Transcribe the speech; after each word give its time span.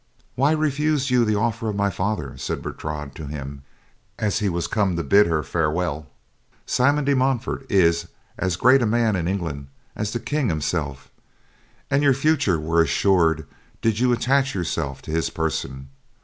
"Why 0.33 0.53
refused 0.53 1.11
you 1.11 1.23
the 1.25 1.35
offer 1.35 1.69
of 1.69 1.75
my 1.75 1.91
father?" 1.91 2.35
said 2.35 2.63
Bertrade 2.63 3.13
to 3.13 3.27
him 3.27 3.61
as 4.17 4.39
he 4.39 4.49
was 4.49 4.65
come 4.65 4.95
to 4.95 5.03
bid 5.03 5.27
her 5.27 5.43
farewell. 5.43 6.07
"Simon 6.65 7.05
de 7.05 7.15
Montfort 7.15 7.67
is 7.69 8.07
as 8.35 8.55
great 8.55 8.81
a 8.81 8.87
man 8.87 9.15
in 9.15 9.27
England 9.27 9.67
as 9.95 10.11
the 10.11 10.19
King 10.19 10.49
himself, 10.49 11.11
and 11.91 12.01
your 12.01 12.15
future 12.15 12.59
were 12.59 12.81
assured 12.81 13.45
did 13.83 13.99
you 13.99 14.11
attach 14.11 14.55
yourself 14.55 15.03
to 15.03 15.11
his 15.11 15.29
person. 15.29 15.89